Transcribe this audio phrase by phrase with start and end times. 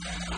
[0.00, 0.37] Thank you.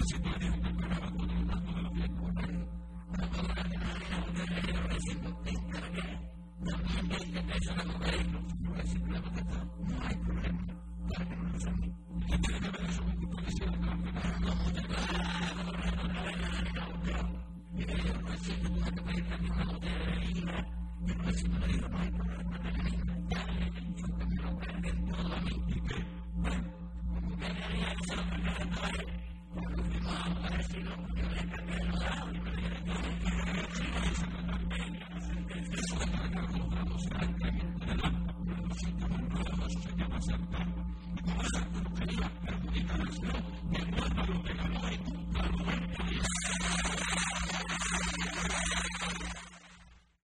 [0.00, 0.30] Gracias.
[30.74, 31.08] you know,